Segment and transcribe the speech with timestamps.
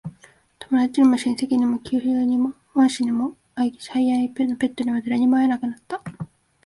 [0.57, 3.37] 友達にも、親戚にも、旧友にも、恩師にも、
[3.79, 6.01] 最愛のペットにも、誰にも会えなくなった。